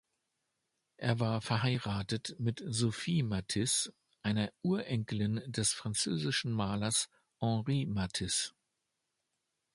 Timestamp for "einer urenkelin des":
4.23-5.73